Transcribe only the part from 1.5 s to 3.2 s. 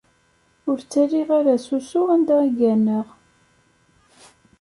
s usu anda i gganeɣ.